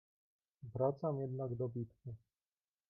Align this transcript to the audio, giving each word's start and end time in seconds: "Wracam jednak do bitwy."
"Wracam 0.73 1.19
jednak 1.21 1.55
do 1.55 1.69
bitwy." 1.69 2.15